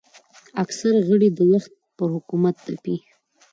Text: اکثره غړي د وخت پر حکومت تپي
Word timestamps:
اکثره 0.63 0.99
غړي 1.07 1.29
د 1.33 1.39
وخت 1.51 1.71
پر 1.97 2.07
حکومت 2.15 2.55
تپي 2.65 2.95